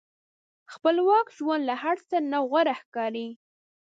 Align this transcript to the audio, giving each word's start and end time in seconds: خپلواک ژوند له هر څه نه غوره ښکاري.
خپلواک 0.73 1.27
ژوند 1.37 1.63
له 1.69 1.75
هر 1.83 1.97
څه 2.09 2.17
نه 2.31 2.39
غوره 2.49 2.73
ښکاري. 2.81 3.27